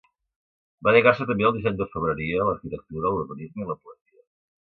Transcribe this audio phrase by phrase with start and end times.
[0.87, 4.27] Va dedicar-se també al disseny d'orfebreria, l'arquitectura, l'urbanisme i la poesia.